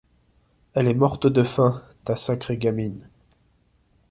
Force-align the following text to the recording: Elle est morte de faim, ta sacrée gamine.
Elle 0.73 0.87
est 0.87 0.95
morte 0.95 1.27
de 1.27 1.43
faim, 1.43 1.83
ta 2.05 2.15
sacrée 2.15 2.57
gamine. 2.57 3.07